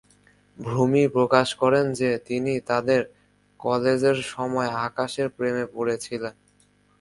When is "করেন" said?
1.53-1.85